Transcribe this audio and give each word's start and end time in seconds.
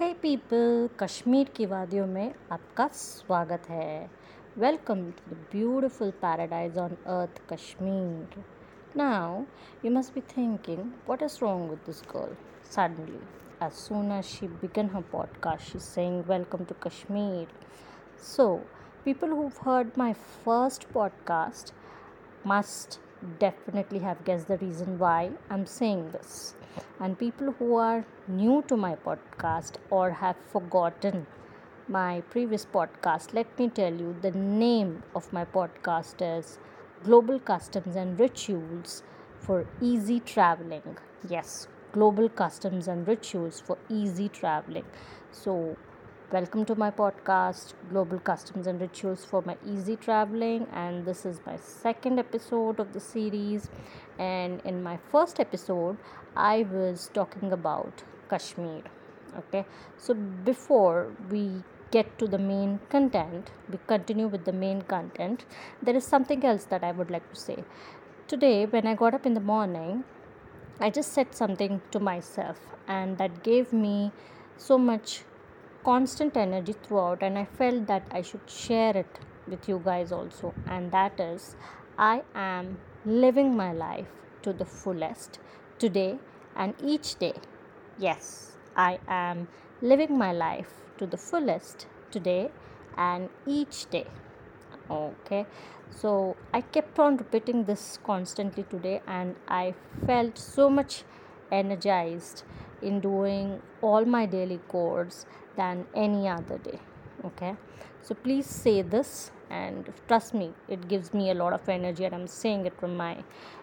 है 0.00 0.12
पीपल 0.12 0.88
कश्मीर 1.00 1.48
की 1.48 1.66
वादियों 1.66 2.06
में 2.06 2.34
आपका 2.52 2.86
स्वागत 2.94 3.68
है 3.68 4.10
welcome 4.58 5.04
to 5.10 5.30
the 5.30 5.36
beautiful 5.52 6.10
paradise 6.22 6.76
on 6.78 6.96
earth 7.06 7.40
Kashmir 7.52 8.44
now 8.96 9.40
you 9.84 9.90
must 9.90 10.14
be 10.14 10.20
thinking 10.36 10.84
what 11.08 11.22
is 11.22 11.38
wrong 11.42 11.70
with 11.70 11.78
this 11.86 12.02
girl 12.12 12.36
suddenly 12.74 13.20
as 13.62 13.72
soon 13.72 14.12
as 14.12 14.24
she 14.24 14.48
began 14.58 14.90
her 14.94 15.02
podcast 15.12 15.72
she 15.72 15.78
sang 15.78 16.22
welcome 16.24 16.64
to 16.64 16.74
Kashmir 16.82 17.48
so 18.26 18.48
people 19.04 19.30
who 19.30 19.48
heard 19.60 19.98
my 19.98 20.12
first 20.12 20.90
podcast 20.92 21.74
must 22.46 23.00
definitely 23.38 23.98
have 23.98 24.24
guessed 24.24 24.48
the 24.48 24.58
reason 24.58 24.98
why 24.98 25.30
i'm 25.50 25.66
saying 25.66 26.10
this 26.10 26.54
and 27.00 27.18
people 27.18 27.52
who 27.58 27.74
are 27.76 28.04
new 28.28 28.62
to 28.68 28.76
my 28.76 28.94
podcast 28.94 29.76
or 29.90 30.10
have 30.10 30.36
forgotten 30.52 31.26
my 31.88 32.20
previous 32.30 32.66
podcast, 32.66 33.32
let 33.32 33.58
me 33.58 33.68
tell 33.68 33.92
you 33.92 34.16
the 34.20 34.32
name 34.32 35.04
of 35.14 35.32
my 35.32 35.44
podcast 35.44 36.16
is 36.20 36.58
Global 37.04 37.38
Customs 37.38 37.94
and 37.94 38.18
Rituals 38.18 39.04
for 39.38 39.66
Easy 39.80 40.18
Traveling. 40.18 40.98
Yes, 41.28 41.68
Global 41.92 42.28
Customs 42.28 42.88
and 42.88 43.06
Rituals 43.06 43.60
for 43.60 43.78
Easy 43.88 44.28
Traveling. 44.28 44.84
So, 45.30 45.76
Welcome 46.32 46.64
to 46.64 46.74
my 46.74 46.90
podcast, 46.90 47.74
Global 47.88 48.18
Customs 48.18 48.66
and 48.66 48.80
Rituals 48.80 49.24
for 49.24 49.42
My 49.42 49.56
Easy 49.64 49.94
Traveling, 49.94 50.66
and 50.72 51.06
this 51.06 51.24
is 51.24 51.38
my 51.46 51.56
second 51.56 52.18
episode 52.18 52.80
of 52.80 52.92
the 52.92 52.98
series. 52.98 53.70
And 54.18 54.60
in 54.64 54.82
my 54.82 54.98
first 55.12 55.38
episode, 55.38 55.98
I 56.34 56.66
was 56.72 57.12
talking 57.14 57.52
about 57.52 58.02
Kashmir. 58.28 58.82
Okay, 59.38 59.64
so 59.96 60.14
before 60.14 61.12
we 61.30 61.62
get 61.92 62.18
to 62.18 62.26
the 62.26 62.38
main 62.38 62.80
content, 62.88 63.52
we 63.70 63.78
continue 63.86 64.26
with 64.26 64.44
the 64.44 64.52
main 64.52 64.82
content. 64.82 65.44
There 65.80 65.94
is 65.94 66.04
something 66.04 66.44
else 66.44 66.64
that 66.64 66.82
I 66.82 66.90
would 66.90 67.08
like 67.08 67.32
to 67.32 67.38
say. 67.38 67.62
Today, 68.26 68.66
when 68.66 68.88
I 68.88 68.96
got 68.96 69.14
up 69.14 69.26
in 69.26 69.34
the 69.34 69.46
morning, 69.54 70.02
I 70.80 70.90
just 70.90 71.12
said 71.12 71.36
something 71.36 71.82
to 71.92 72.00
myself, 72.00 72.58
and 72.88 73.16
that 73.18 73.44
gave 73.44 73.72
me 73.72 74.10
so 74.56 74.76
much 74.76 75.22
constant 75.88 76.36
energy 76.36 76.74
throughout 76.84 77.22
and 77.26 77.38
i 77.38 77.44
felt 77.58 77.86
that 77.90 78.14
i 78.18 78.22
should 78.28 78.50
share 78.50 78.96
it 78.96 79.18
with 79.48 79.68
you 79.68 79.80
guys 79.84 80.10
also. 80.10 80.52
And 80.66 80.90
that 80.92 81.20
is 81.20 81.54
i 81.96 82.22
am 82.34 82.78
living 83.04 83.56
my 83.56 83.72
life 83.72 84.08
to 84.42 84.52
the 84.52 84.64
fullest 84.64 85.38
today 85.78 86.18
and 86.56 86.74
each 86.82 87.18
day. 87.18 87.34
Yes 87.98 88.56
i 88.76 88.98
am 89.06 89.48
living 89.80 90.18
my 90.18 90.32
life 90.32 90.72
to 90.98 91.06
the 91.06 91.16
fullest 91.16 91.86
today 92.10 92.50
and 92.96 93.28
each 93.46 93.88
day. 93.90 94.06
Okay 94.90 95.46
so 95.90 96.36
i 96.52 96.60
kept 96.60 96.98
on 96.98 97.16
repeating 97.16 97.64
this 97.64 97.98
constantly 98.04 98.64
today 98.64 99.00
and 99.06 99.36
i 99.46 99.74
felt 100.06 100.36
so 100.36 100.68
much 100.68 101.04
energized 101.52 102.42
in 102.90 103.00
doing 103.00 103.60
all 103.82 104.04
my 104.16 104.24
daily 104.36 104.60
chores 104.70 105.24
than 105.56 105.86
any 105.94 106.28
other 106.28 106.58
day 106.58 106.78
okay? 107.24 107.56
So 108.02 108.14
please 108.14 108.46
say 108.46 108.82
this 108.82 109.30
and 109.50 109.92
trust 110.08 110.34
me 110.34 110.52
it 110.68 110.88
gives 110.88 111.12
me 111.14 111.30
a 111.30 111.34
lot 111.34 111.52
of 111.52 111.68
energy 111.68 112.04
and 112.04 112.14
i'm 112.14 112.26
saying 112.26 112.66
it 112.66 112.78
from 112.80 112.96
my 112.96 113.16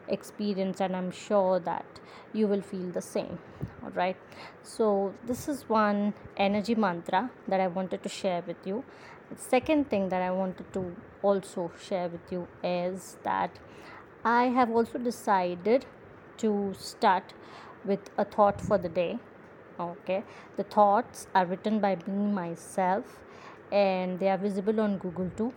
experience 0.08 0.80
and 0.80 0.96
i'm 0.96 1.12
sure 1.12 1.60
that 1.60 1.86
you 2.32 2.48
will 2.48 2.62
feel 2.62 2.90
the 2.92 3.02
same 3.02 3.38
all 3.84 3.90
right 3.92 4.16
so 4.62 5.14
this 5.26 5.48
is 5.48 5.68
one 5.68 6.14
energy 6.38 6.76
mantra 6.76 7.30
that 7.48 7.60
i 7.60 7.68
wanted 7.68 8.02
to 8.04 8.10
share 8.10 8.44
with 8.48 8.58
you. 8.66 8.84
The 9.30 9.42
second 9.42 9.90
thing 9.90 10.10
that 10.10 10.22
i 10.22 10.32
wanted 10.32 10.72
to 10.74 10.96
also 11.22 11.72
share 11.86 12.08
with 12.08 12.32
you 12.32 12.48
is 12.64 13.18
that 13.24 13.60
i 14.24 14.44
have 14.46 14.70
also 14.70 14.98
decided 15.00 15.86
to 16.38 16.74
start 16.78 17.34
with 17.86 18.10
a 18.18 18.26
thought 18.26 18.60
for 18.62 18.78
the 18.78 18.90
day 18.90 19.20
okay? 19.80 20.24
The 20.58 20.64
thoughts 20.64 21.28
are 21.34 21.46
written 21.46 21.80
by 21.80 21.98
me 22.08 22.32
myself 22.32 23.20
and 23.72 24.20
they 24.20 24.30
are 24.30 24.38
visible 24.38 24.80
on 24.80 24.98
google 24.98 25.30
too. 25.36 25.54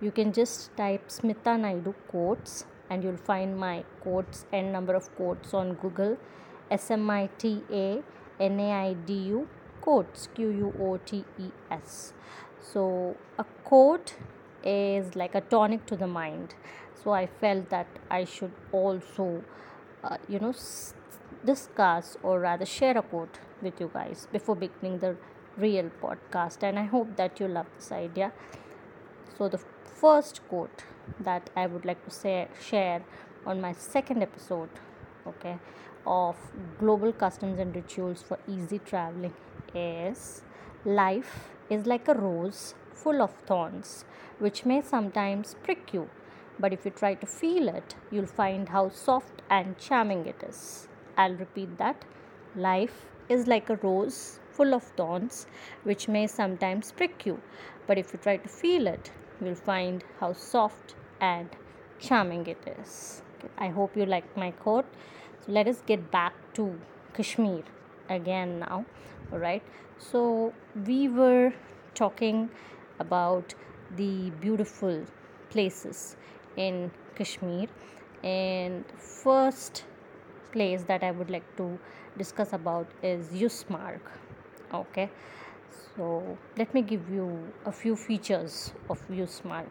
You 0.00 0.10
can 0.10 0.32
just 0.32 0.76
type 0.76 1.08
smita 1.08 1.58
naidu 1.60 1.94
quotes 2.08 2.64
and 2.90 3.04
you'll 3.04 3.16
find 3.16 3.58
my 3.58 3.84
quotes 4.00 4.46
and 4.52 4.72
number 4.72 4.94
of 4.94 5.14
quotes 5.16 5.54
on 5.54 5.74
google. 5.74 6.16
S 6.70 6.90
m 6.90 7.10
i 7.10 7.28
t 7.38 7.62
a 7.70 8.02
n 8.38 8.60
a 8.60 8.72
i 8.72 8.94
d 8.94 9.14
u 9.28 9.46
quotes 9.80 10.28
q 10.34 10.50
u 10.50 10.72
o 10.80 10.98
t 10.98 11.24
e 11.38 11.50
s. 11.70 12.14
So 12.60 13.16
a 13.38 13.44
quote 13.64 14.14
is 14.64 15.14
like 15.16 15.34
a 15.34 15.42
tonic 15.42 15.84
to 15.86 15.96
the 15.96 16.06
mind. 16.06 16.54
So 17.02 17.12
i 17.12 17.26
felt 17.26 17.68
that 17.70 17.88
i 18.10 18.24
should 18.24 18.52
also 18.72 19.42
uh, 20.04 20.16
you 20.28 20.38
know 20.38 20.52
discuss 21.44 22.16
or 22.22 22.40
rather 22.40 22.66
share 22.66 22.96
a 22.98 23.02
quote 23.02 23.38
with 23.60 23.80
you 23.80 23.90
guys 23.92 24.28
before 24.32 24.56
beginning 24.56 24.98
the 24.98 25.16
real 25.56 25.90
podcast. 26.02 26.62
And 26.62 26.78
i 26.78 26.84
hope 26.84 27.16
that 27.16 27.40
you 27.40 27.48
love 27.48 27.66
this 27.76 27.92
idea. 27.92 28.32
So 29.38 29.48
the 29.48 29.60
first 30.02 30.40
quote 30.48 30.84
that 31.26 31.50
i 31.62 31.66
would 31.72 31.84
like 31.84 32.04
to 32.04 32.10
say 32.10 32.48
share 32.68 33.02
on 33.46 33.60
my 33.60 33.72
second 33.72 34.22
episode 34.22 34.80
okay 35.26 35.56
of 36.06 36.36
global 36.78 37.12
customs 37.12 37.58
and 37.64 37.76
rituals 37.80 38.22
for 38.22 38.38
easy 38.48 38.78
traveling 38.78 39.34
is 39.74 40.42
life 40.84 41.50
is 41.70 41.86
like 41.86 42.08
a 42.08 42.14
rose 42.14 42.74
full 43.02 43.22
of 43.22 43.34
thorns 43.50 44.04
which 44.38 44.64
may 44.64 44.80
sometimes 44.82 45.54
prick 45.62 45.92
you 45.92 46.08
but 46.58 46.72
if 46.72 46.84
you 46.84 46.90
try 46.90 47.14
to 47.14 47.26
feel 47.26 47.68
it 47.68 47.94
you'll 48.10 48.34
find 48.42 48.70
how 48.70 48.88
soft 48.88 49.42
and 49.48 49.78
charming 49.78 50.26
it 50.26 50.42
is 50.48 50.88
I'll 51.22 51.34
repeat 51.46 51.78
that. 51.78 52.04
Life 52.56 53.06
is 53.28 53.46
like 53.46 53.70
a 53.70 53.76
rose 53.76 54.40
full 54.50 54.74
of 54.74 54.82
thorns 55.00 55.46
which 55.84 56.08
may 56.08 56.26
sometimes 56.26 56.92
prick 56.92 57.26
you, 57.26 57.40
but 57.86 57.98
if 57.98 58.12
you 58.12 58.18
try 58.18 58.36
to 58.36 58.48
feel 58.48 58.86
it, 58.86 59.10
you'll 59.40 59.54
find 59.54 60.04
how 60.20 60.32
soft 60.32 60.94
and 61.20 61.48
charming 61.98 62.46
it 62.46 62.58
is. 62.78 63.22
I 63.58 63.68
hope 63.68 63.96
you 63.96 64.06
like 64.06 64.36
my 64.36 64.50
quote. 64.50 64.86
So 65.44 65.52
let 65.52 65.68
us 65.68 65.82
get 65.86 66.10
back 66.10 66.34
to 66.54 66.78
Kashmir 67.14 67.62
again 68.08 68.58
now. 68.60 68.84
All 69.32 69.38
right. 69.38 69.62
So 69.98 70.52
we 70.86 71.08
were 71.08 71.52
talking 71.94 72.50
about 72.98 73.54
the 73.96 74.30
beautiful 74.40 75.04
places 75.50 76.16
in 76.56 76.90
Kashmir 77.14 77.68
and 78.22 78.84
first 78.98 79.84
place 80.52 80.82
that 80.84 81.02
I 81.02 81.10
would 81.10 81.30
like 81.30 81.56
to 81.56 81.78
discuss 82.18 82.52
about 82.52 82.86
is 83.02 83.28
Yusmarg. 83.28 84.00
Okay, 84.72 85.10
so 85.96 86.38
let 86.56 86.72
me 86.74 86.82
give 86.82 87.10
you 87.10 87.26
a 87.66 87.72
few 87.72 87.96
features 87.96 88.72
of 88.88 89.00
Yusmarg. 89.10 89.66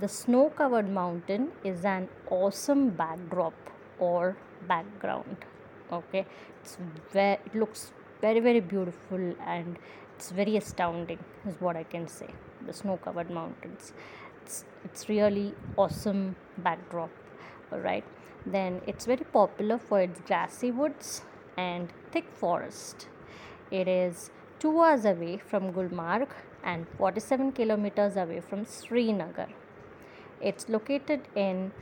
The 0.00 0.08
snow 0.08 0.50
covered 0.50 0.88
mountain 0.88 1.48
is 1.64 1.84
an 1.84 2.08
awesome 2.30 2.90
backdrop 2.90 3.54
or 3.98 4.36
background. 4.66 5.36
Okay, 5.92 6.26
it's 6.60 6.76
very, 7.12 7.38
it 7.46 7.54
looks 7.54 7.92
very, 8.20 8.40
very 8.40 8.60
beautiful 8.60 9.34
and 9.46 9.78
it's 10.16 10.30
very 10.30 10.56
astounding, 10.56 11.18
is 11.46 11.60
what 11.60 11.76
I 11.76 11.84
can 11.84 12.06
say. 12.06 12.28
The 12.66 12.72
snow 12.72 12.98
covered 12.98 13.30
mountains, 13.30 13.92
it's, 14.42 14.64
it's 14.84 15.08
really 15.08 15.54
awesome 15.76 16.36
backdrop. 16.58 17.10
Right 17.70 18.04
then 18.46 18.80
it's 18.86 19.04
very 19.04 19.24
popular 19.32 19.78
for 19.78 20.00
its 20.00 20.20
grassy 20.20 20.70
woods 20.70 21.22
and 21.56 21.92
thick 22.12 22.30
forest. 22.32 23.08
It 23.70 23.88
is 23.88 24.30
2 24.60 24.80
hours 24.80 25.04
away 25.04 25.36
from 25.36 25.72
Gulmarg 25.72 26.28
and 26.64 26.86
47 26.96 27.52
kilometers 27.52 28.16
away 28.16 28.40
from 28.40 28.64
Srinagar. 28.64 29.48
It's 30.40 30.66
located 30.68 31.28
in 31.34 31.72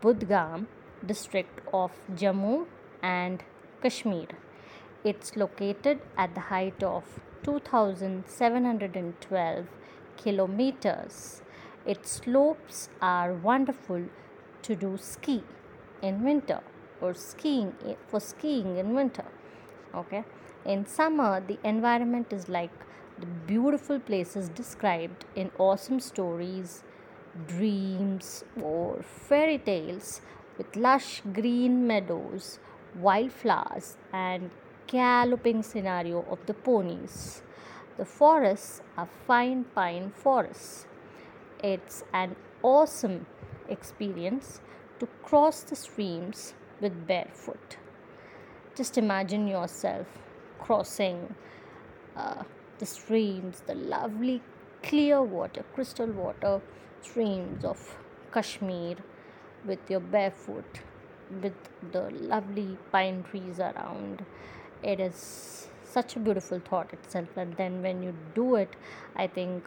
Budgam 0.00 0.68
district 1.04 1.60
of 1.72 1.90
Jammu 2.14 2.66
and 3.02 3.42
Kashmir. 3.82 4.28
It's 5.04 5.36
located 5.36 6.00
at 6.16 6.34
the 6.34 6.40
height 6.40 6.82
of 6.82 7.20
2712 7.44 9.66
kilometers. 10.16 11.42
Its 11.86 12.10
slopes 12.10 12.88
are 13.00 13.34
wonderful 13.34 14.08
to 14.68 14.76
do 14.84 14.90
ski 14.96 15.38
in 16.08 16.22
winter 16.28 16.60
or 17.00 17.12
skiing 17.14 17.72
for 18.06 18.20
skiing 18.20 18.76
in 18.82 18.94
winter 19.00 19.26
okay 20.02 20.22
in 20.74 20.84
summer 20.98 21.32
the 21.50 21.58
environment 21.72 22.32
is 22.38 22.48
like 22.48 22.86
the 23.18 23.30
beautiful 23.52 23.98
places 24.10 24.48
described 24.60 25.24
in 25.34 25.50
awesome 25.58 26.00
stories 26.10 26.82
dreams 27.56 28.44
or 28.62 29.02
fairy 29.28 29.58
tales 29.58 30.20
with 30.56 30.76
lush 30.76 31.10
green 31.40 31.86
meadows 31.86 32.58
wildflowers 32.96 33.96
and 34.12 34.50
galloping 34.86 35.62
scenario 35.62 36.24
of 36.30 36.44
the 36.46 36.54
ponies. 36.54 37.42
The 37.96 38.04
forests 38.04 38.80
are 38.96 39.08
fine 39.26 39.64
pine 39.74 40.12
forests. 40.14 40.86
It's 41.62 42.04
an 42.12 42.36
awesome 42.62 43.26
experience 43.68 44.60
to 45.00 45.06
cross 45.22 45.62
the 45.62 45.76
streams 45.76 46.54
with 46.80 47.06
barefoot. 47.06 47.76
Just 48.76 48.98
imagine 48.98 49.46
yourself 49.46 50.06
crossing 50.58 51.34
uh, 52.16 52.42
the 52.78 52.86
streams, 52.86 53.62
the 53.66 53.74
lovely 53.74 54.42
clear 54.82 55.22
water, 55.22 55.64
crystal 55.74 56.06
water 56.06 56.60
streams 57.02 57.64
of 57.64 57.96
Kashmir 58.32 58.96
with 59.64 59.78
your 59.90 60.00
barefoot, 60.00 60.80
with 61.42 61.54
the 61.92 62.10
lovely 62.10 62.76
pine 62.92 63.24
trees 63.24 63.58
around. 63.58 64.24
It 64.82 65.00
is 65.00 65.68
such 65.84 66.16
a 66.16 66.20
beautiful 66.20 66.60
thought 66.60 66.92
itself, 66.92 67.36
and 67.36 67.56
then 67.56 67.82
when 67.82 68.02
you 68.02 68.14
do 68.34 68.54
it, 68.56 68.76
I 69.16 69.26
think 69.26 69.64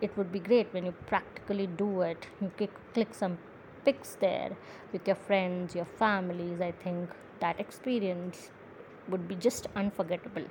it 0.00 0.16
would 0.16 0.30
be 0.30 0.38
great 0.38 0.72
when 0.72 0.84
you 0.86 0.92
practically 1.06 1.66
do 1.66 2.02
it. 2.02 2.26
You 2.40 2.50
click, 2.56 2.70
click 2.94 3.14
some 3.14 3.38
pics 3.84 4.16
there 4.20 4.56
with 4.92 5.06
your 5.06 5.16
friends, 5.16 5.74
your 5.74 5.84
families. 5.84 6.60
I 6.60 6.72
think 6.72 7.10
that 7.40 7.58
experience 7.58 8.50
would 9.08 9.26
be 9.26 9.34
just 9.34 9.66
unforgettable, 9.74 10.44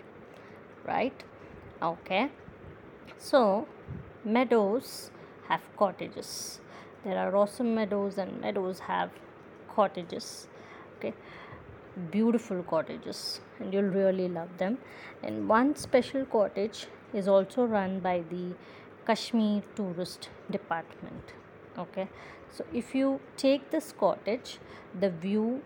right? 0.86 1.24
Okay, 1.82 2.30
so 3.18 3.68
meadows 4.26 5.12
have 5.48 5.62
cottages. 5.78 6.60
There 7.04 7.18
are 7.18 7.36
awesome 7.36 7.76
meadows, 7.76 8.18
and 8.18 8.42
meadows 8.42 8.80
have 8.80 9.12
cottages. 9.70 10.48
Okay, 10.98 11.14
beautiful 12.12 12.64
cottages, 12.64 13.42
and 13.60 13.74
you'll 13.74 13.84
really 13.84 14.28
love 14.28 14.58
them. 14.58 14.80
And 15.24 15.48
one 15.48 15.76
special 15.76 16.26
cottage 16.26 16.88
is 17.14 17.28
also 17.28 17.66
run 17.66 18.00
by 18.00 18.24
the 18.30 18.56
Kashmir 19.08 19.62
Tourist 19.76 20.30
Department. 20.52 21.34
Okay, 21.80 22.08
so 22.52 22.66
if 22.74 22.94
you 22.94 23.22
take 23.38 23.70
this 23.72 23.94
cottage, 23.98 24.58
the 25.00 25.10
view 25.10 25.62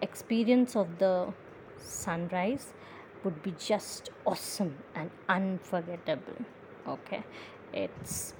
experience 0.00 0.74
of 0.74 0.98
the 0.98 1.32
sunrise 1.78 2.72
would 3.22 3.42
be 3.42 3.52
just 3.58 4.08
awesome 4.24 4.76
and 4.94 5.10
unforgettable. 5.28 6.38
Okay, 6.88 7.22
it's 7.74 8.34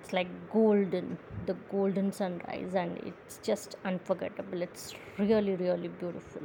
it's 0.00 0.12
like 0.12 0.28
golden, 0.52 1.16
the 1.46 1.54
golden 1.70 2.10
sunrise, 2.10 2.74
and 2.74 2.98
it's 2.98 3.38
just 3.42 3.76
unforgettable. 3.84 4.60
It's 4.62 4.94
really 5.18 5.54
really 5.54 5.88
beautiful. 5.88 6.42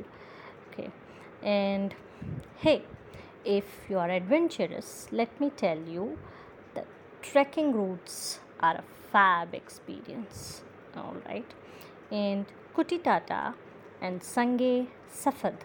Okay, 0.68 0.91
and 1.41 1.95
hey, 2.57 2.83
if 3.44 3.65
you 3.89 3.97
are 3.97 4.09
adventurous, 4.09 5.07
let 5.12 5.41
me 5.41 5.50
tell 5.50 5.80
you 5.80 6.18
trekking 7.24 7.74
routes 7.74 8.40
are 8.60 8.75
a 8.75 8.84
fab 9.12 9.56
experience. 9.56 10.62
All 10.96 11.16
right, 11.25 11.46
and 12.12 12.46
Kutitata 12.75 13.56
and 14.02 14.22
Sange 14.22 14.88
Safad. 15.12 15.56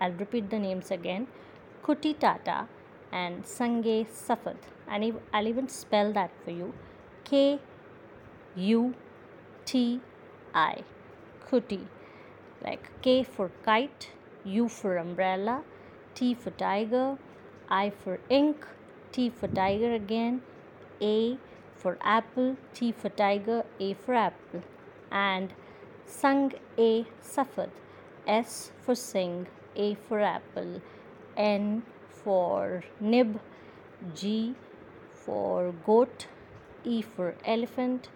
I'll 0.00 0.12
repeat 0.12 0.50
the 0.50 0.58
names 0.58 0.90
again. 0.90 1.26
Kutitata 1.82 2.66
and 3.12 3.46
Sange 3.46 4.06
Safad. 4.08 4.56
And 4.86 5.18
I'll 5.32 5.46
even 5.48 5.68
spell 5.68 6.12
that 6.12 6.30
for 6.44 6.50
you. 6.50 6.74
K 7.24 7.58
U 8.56 8.94
T 9.64 10.00
I. 10.54 10.82
Kuti. 11.50 11.80
Like 12.62 12.90
K 13.02 13.22
for 13.22 13.50
kite, 13.64 14.10
U 14.44 14.68
for 14.68 14.96
umbrella, 14.96 15.62
T 16.14 16.34
for 16.34 16.50
tiger, 16.50 17.18
I 17.68 17.90
for 17.90 18.18
ink, 18.28 18.66
T 19.12 19.30
for 19.30 19.48
tiger 19.48 19.92
again, 19.94 20.42
a 21.00 21.38
for 21.74 21.98
apple, 22.00 22.56
T 22.72 22.92
for 22.92 23.08
tiger, 23.08 23.64
A 23.80 23.94
for 23.94 24.14
apple, 24.14 24.62
and 25.10 25.52
Sung 26.06 26.52
A 26.78 27.06
suffered, 27.20 27.70
S 28.26 28.70
for 28.82 28.94
sing, 28.94 29.46
A 29.76 29.94
for 29.94 30.20
apple, 30.20 30.80
N 31.36 31.82
for 32.08 32.84
nib, 33.00 33.40
G 34.14 34.54
for 35.12 35.72
goat, 35.84 36.26
E 36.84 37.02
for 37.02 37.34
elephant, 37.44 38.08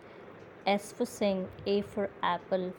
S 0.67 0.93
for 0.93 1.07
sing, 1.07 1.49
A 1.67 1.81
for 1.83 2.11
apple, 2.23 2.73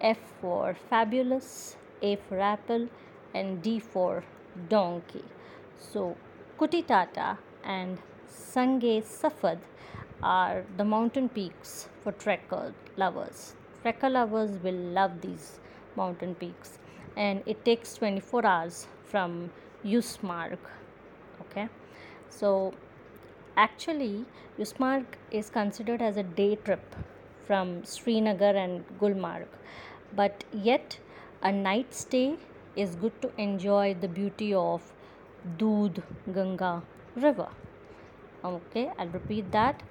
F 0.00 0.18
for 0.40 0.76
fabulous, 0.88 1.76
A 2.02 2.16
for 2.16 2.40
apple, 2.40 2.88
and 3.32 3.62
D 3.62 3.78
for 3.78 4.24
donkey. 4.68 5.24
So, 5.78 6.16
Kutitata 6.58 7.38
and 7.64 7.98
Sange 8.28 9.02
Safad 9.02 9.58
are 10.22 10.64
the 10.76 10.84
mountain 10.84 11.28
peaks 11.28 11.88
for 12.02 12.12
trekker 12.12 12.72
lovers. 12.96 13.54
Trekker 13.82 14.10
lovers 14.10 14.62
will 14.62 14.80
love 14.98 15.20
these 15.20 15.58
mountain 15.96 16.34
peaks, 16.34 16.78
and 17.16 17.42
it 17.46 17.64
takes 17.64 17.94
24 17.94 18.46
hours 18.46 18.86
from 19.04 19.50
Yusmarg. 19.84 20.58
Okay, 21.42 21.68
so 22.30 22.72
actually, 23.56 24.24
Yusmarg 24.58 25.04
is 25.30 25.50
considered 25.50 26.00
as 26.00 26.16
a 26.16 26.22
day 26.22 26.56
trip 26.56 26.96
from 27.46 27.84
Srinagar 27.84 28.56
and 28.56 28.84
Gulmarg, 28.98 29.46
but 30.14 30.44
yet 30.52 30.98
a 31.42 31.52
night 31.52 31.92
stay 31.92 32.36
is 32.76 32.96
good 32.96 33.20
to 33.22 33.30
enjoy 33.36 33.94
the 34.00 34.08
beauty 34.08 34.54
of 34.54 34.92
Doodh 35.58 36.02
Ganga 36.32 36.82
river 37.16 37.48
okay 38.44 38.90
i'll 38.98 39.08
repeat 39.08 39.50
that 39.52 39.82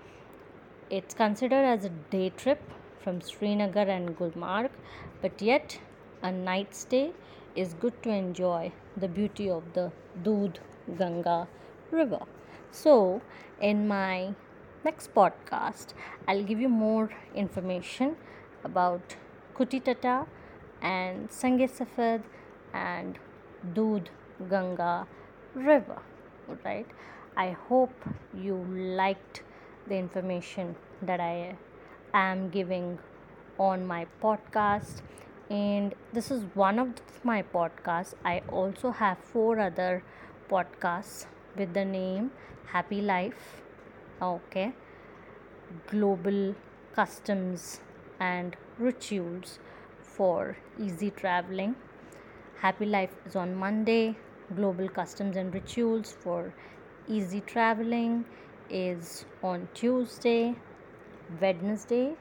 it's 0.90 1.14
considered 1.14 1.66
as 1.74 1.86
a 1.86 1.90
day 2.16 2.30
trip 2.30 2.62
from 3.04 3.22
srinagar 3.22 3.88
and 3.98 4.16
gulmarg 4.18 4.70
but 5.22 5.42
yet 5.42 5.80
a 6.22 6.32
night 6.32 6.76
stay 6.76 7.12
is 7.56 7.74
good 7.74 8.02
to 8.04 8.10
enjoy 8.10 8.72
the 8.98 9.08
beauty 9.08 9.50
of 9.50 9.64
the 9.74 9.92
Doodh 10.24 10.58
Ganga 10.98 11.48
river. 11.92 12.22
So, 12.72 13.22
in 13.62 13.88
my 13.88 14.34
next 14.84 15.14
podcast, 15.14 15.94
I'll 16.28 16.44
give 16.44 16.60
you 16.60 16.70
more 16.70 17.10
information 17.36 18.16
about 18.64 19.16
Kutitata 19.56 20.26
and 20.82 21.32
Sange 21.32 21.70
Safed 21.70 22.26
and 22.74 23.20
Doodh 23.74 24.08
Ganga 24.50 25.08
river. 25.54 26.02
Right? 26.66 26.88
I 27.36 27.52
hope 27.68 27.94
you 28.34 28.56
liked 28.98 29.42
the 29.88 29.96
information 29.96 30.76
that 31.02 31.20
I 31.20 31.56
am 32.14 32.50
giving 32.50 33.00
on 33.58 33.88
my 33.88 34.06
podcast. 34.22 35.02
And 35.50 35.96
this 36.14 36.30
is 36.30 36.44
one 36.54 36.78
of 36.78 36.90
my 37.24 37.42
podcasts. 37.42 38.14
I 38.24 38.44
also 38.50 38.92
have 38.92 39.18
four 39.18 39.60
other 39.60 40.04
podcasts 40.50 41.26
with 41.56 41.74
the 41.74 41.86
name 41.86 42.32
Happy 42.68 43.02
Life, 43.02 43.62
okay, 44.22 44.74
Global 45.88 46.56
Customs 46.94 47.82
and 48.20 48.56
Rituals 48.78 49.58
for 50.02 50.56
Easy 50.80 51.10
Traveling. 51.10 51.76
Happy 52.60 52.86
Life 52.86 53.16
is 53.26 53.36
on 53.36 53.56
Monday, 53.56 54.16
Global 54.56 54.88
Customs 54.88 55.36
and 55.36 55.54
Rituals 55.54 56.12
for 56.12 56.54
easy 57.08 57.42
traveling 57.42 58.26
is 58.70 59.26
on 59.44 59.68
Tuesday. 59.74 60.56
Wednesday 61.42 62.14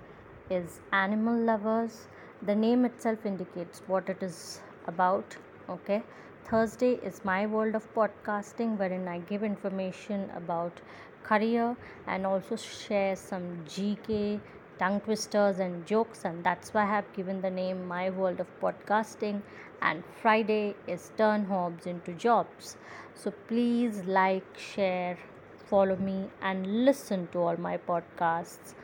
is 0.50 0.80
animal 0.92 1.36
lovers. 1.36 2.08
The 2.42 2.54
name 2.54 2.84
itself 2.84 3.24
indicates 3.24 3.82
what 3.86 4.08
it 4.08 4.22
is 4.22 4.60
about. 4.86 5.36
Okay. 5.68 6.02
Thursday 6.44 6.94
is 7.02 7.24
my 7.24 7.46
world 7.46 7.74
of 7.74 7.94
podcasting, 7.94 8.76
wherein 8.76 9.06
I 9.06 9.20
give 9.20 9.42
information 9.42 10.28
about 10.36 10.80
career 11.22 11.76
and 12.06 12.26
also 12.26 12.56
share 12.56 13.14
some 13.14 13.64
GK 13.66 14.40
tongue 14.78 15.00
twisters 15.00 15.58
and 15.58 15.86
jokes, 15.86 16.24
and 16.24 16.42
that's 16.44 16.72
why 16.74 16.82
I 16.82 16.86
have 16.86 17.12
given 17.12 17.40
the 17.40 17.50
name 17.50 17.86
My 17.86 18.10
World 18.10 18.40
of 18.40 18.46
Podcasting. 18.60 19.42
And 19.80 20.02
Friday 20.20 20.74
is 20.86 21.10
Turn 21.16 21.44
Hobs 21.44 21.86
into 21.86 22.12
Jobs. 22.12 22.76
So 23.14 23.32
please 23.48 24.02
like, 24.04 24.44
share, 24.56 25.18
follow 25.66 25.96
me, 25.96 26.28
and 26.40 26.84
listen 26.84 27.28
to 27.32 27.38
all 27.38 27.56
my 27.56 27.76
podcasts 27.76 28.74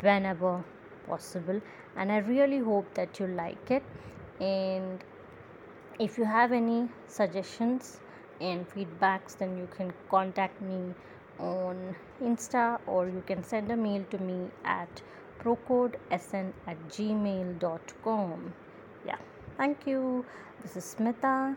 whenever 0.00 0.64
possible. 1.06 1.60
And 1.96 2.10
I 2.10 2.18
really 2.18 2.58
hope 2.58 2.94
that 2.94 3.20
you 3.20 3.26
like 3.26 3.70
it. 3.70 3.82
And 4.40 5.04
if 5.98 6.16
you 6.18 6.24
have 6.24 6.52
any 6.52 6.88
suggestions 7.06 8.00
and 8.40 8.68
feedbacks, 8.68 9.36
then 9.36 9.56
you 9.56 9.68
can 9.76 9.92
contact 10.10 10.60
me 10.62 10.94
on 11.42 11.96
Insta 12.22 12.80
or 12.86 13.08
you 13.08 13.22
can 13.26 13.42
send 13.42 13.70
a 13.70 13.76
mail 13.76 14.04
to 14.10 14.18
me 14.18 14.48
at 14.64 15.02
procodesn 15.42 16.52
at 16.66 16.78
gmail.com. 16.88 18.54
Yeah, 19.06 19.18
thank 19.56 19.86
you. 19.86 20.24
This 20.62 20.76
is 20.76 20.94
Smita 20.94 21.56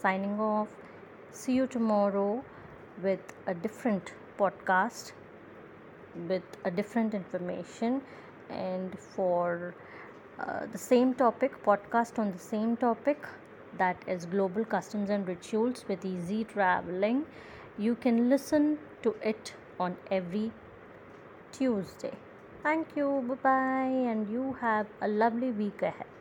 signing 0.00 0.40
off. 0.40 0.68
See 1.30 1.54
you 1.54 1.66
tomorrow 1.66 2.42
with 3.02 3.34
a 3.46 3.54
different 3.54 4.12
podcast 4.38 5.12
with 6.28 6.42
a 6.64 6.70
different 6.70 7.14
information 7.14 8.02
and 8.50 8.98
for 8.98 9.74
uh, 10.38 10.66
the 10.72 10.78
same 10.78 11.14
topic 11.14 11.62
podcast 11.64 12.18
on 12.18 12.32
the 12.32 12.38
same 12.38 12.76
topic 12.76 13.24
that 13.78 13.96
is 14.06 14.26
global 14.26 14.64
customs 14.64 15.10
and 15.10 15.26
rituals 15.26 15.84
with 15.88 16.04
easy 16.04 16.44
traveling 16.44 17.24
you 17.78 17.94
can 17.94 18.28
listen 18.28 18.78
to 19.02 19.14
it 19.22 19.54
on 19.78 19.96
every 20.10 20.50
tuesday. 21.52 22.12
Thank 22.62 22.96
you. 22.96 23.24
Bye 23.28 23.34
bye 23.42 24.10
and 24.12 24.28
you 24.30 24.54
have 24.60 24.86
a 25.00 25.08
lovely 25.08 25.50
week 25.50 25.82
ahead 25.82 26.11